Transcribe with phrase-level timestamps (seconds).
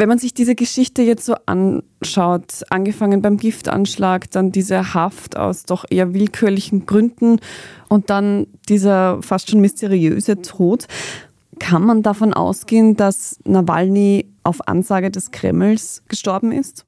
[0.00, 5.64] Wenn man sich diese Geschichte jetzt so anschaut, angefangen beim Giftanschlag, dann diese Haft aus
[5.64, 7.38] doch eher willkürlichen Gründen
[7.88, 10.86] und dann dieser fast schon mysteriöse Tod,
[11.58, 16.86] kann man davon ausgehen, dass Nawalny auf Ansage des Kremls gestorben ist?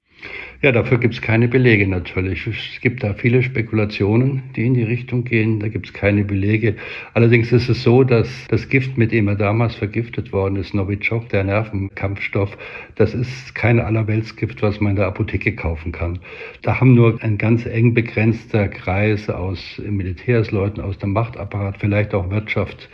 [0.62, 2.46] Ja, dafür gibt es keine Belege natürlich.
[2.46, 5.58] Es gibt da viele Spekulationen, die in die Richtung gehen.
[5.58, 6.76] Da gibt es keine Belege.
[7.14, 11.28] Allerdings ist es so, dass das Gift, mit dem er damals vergiftet worden ist, Novichok,
[11.30, 12.56] der Nervenkampfstoff,
[12.94, 16.20] das ist kein Allerweltsgift, was man in der Apotheke kaufen kann.
[16.62, 22.30] Da haben nur ein ganz eng begrenzter Kreis aus Militärsleuten, aus dem Machtapparat, vielleicht auch
[22.30, 22.88] Wirtschaft,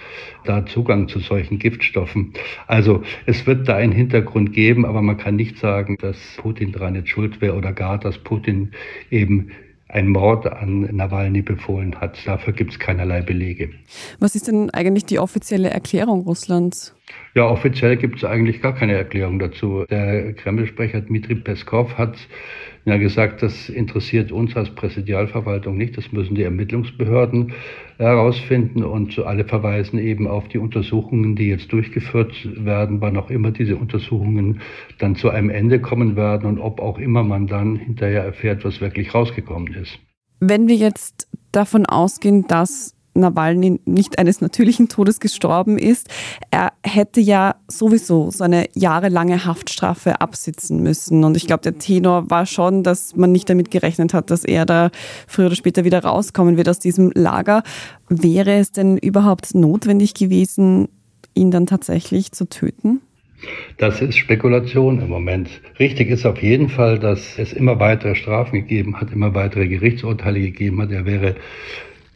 [0.47, 2.33] da Zugang zu solchen Giftstoffen.
[2.67, 6.95] Also es wird da einen Hintergrund geben, aber man kann nicht sagen, dass Putin daran
[6.95, 8.71] jetzt schuld wäre oder gar, dass Putin
[9.11, 9.51] eben
[9.89, 12.17] einen Mord an Nawalny befohlen hat.
[12.27, 13.71] Dafür gibt es keinerlei Belege.
[14.21, 16.95] Was ist denn eigentlich die offizielle Erklärung Russlands?
[17.35, 19.85] Ja, offiziell gibt es eigentlich gar keine Erklärung dazu.
[19.89, 22.17] Der Kreml-Sprecher Dmitri Peskov hat
[22.85, 27.53] ja gesagt, das interessiert uns als Präsidialverwaltung nicht, das müssen die Ermittlungsbehörden
[27.99, 33.51] herausfinden und alle verweisen eben auf die Untersuchungen, die jetzt durchgeführt werden, wann auch immer
[33.51, 34.61] diese Untersuchungen
[34.99, 38.81] dann zu einem Ende kommen werden und ob auch immer man dann hinterher erfährt, was
[38.81, 39.99] wirklich rausgekommen ist.
[40.41, 46.09] Wenn wir jetzt davon ausgehen, dass Nawalny nicht eines natürlichen Todes gestorben ist.
[46.51, 51.25] Er hätte ja sowieso so eine jahrelange Haftstrafe absitzen müssen.
[51.25, 54.67] Und ich glaube, der Tenor war schon, dass man nicht damit gerechnet hat, dass er
[54.67, 54.91] da
[55.27, 57.63] früher oder später wieder rauskommen wird aus diesem Lager.
[58.09, 60.89] Wäre es denn überhaupt notwendig gewesen,
[61.35, 63.01] ihn dann tatsächlich zu töten?
[63.77, 65.49] Das ist Spekulation im Moment.
[65.79, 70.41] Richtig ist auf jeden Fall, dass es immer weitere Strafen gegeben hat, immer weitere Gerichtsurteile
[70.41, 70.91] gegeben hat.
[70.91, 71.37] Er wäre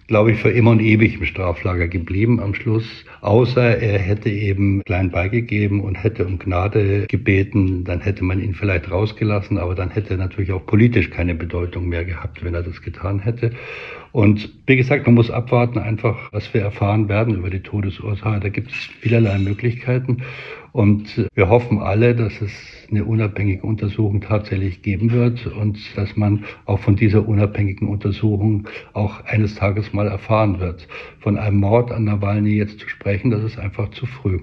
[0.06, 4.83] glaube ich, für immer und ewig im Straflager geblieben am Schluss, außer er hätte eben
[4.84, 9.91] klein beigegeben und hätte um Gnade gebeten, dann hätte man ihn vielleicht rausgelassen, aber dann
[9.91, 13.52] hätte er natürlich auch politisch keine Bedeutung mehr gehabt, wenn er das getan hätte.
[14.13, 18.40] Und wie gesagt, man muss abwarten einfach, was wir erfahren werden über die Todesursache.
[18.40, 20.19] Da gibt es vielerlei Möglichkeiten.
[20.72, 22.50] Und wir hoffen alle, dass es
[22.90, 29.22] eine unabhängige Untersuchung tatsächlich geben wird und dass man auch von dieser unabhängigen Untersuchung auch
[29.27, 30.88] eines Tages mal erfahren wird.
[31.20, 34.40] Von einem Mord an Nawalny jetzt zu sprechen, das ist einfach zu früh.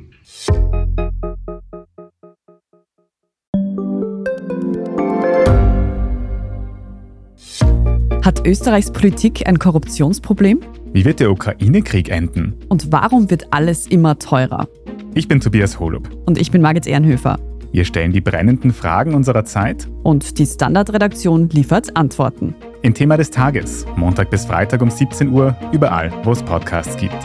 [8.24, 10.60] Hat Österreichs Politik ein Korruptionsproblem?
[10.94, 12.54] Wie wird der Ukraine-Krieg enden?
[12.70, 14.68] Und warum wird alles immer teurer?
[15.16, 16.10] Ich bin Tobias Holub.
[16.26, 17.40] Und ich bin Margit Ehrenhöfer.
[17.72, 19.88] Wir stellen die brennenden Fragen unserer Zeit.
[20.04, 22.56] Und die Standardredaktion liefert Antworten.
[22.82, 27.18] Im Thema des Tages, Montag bis Freitag um 17 Uhr, überall, wo es Podcasts gibt.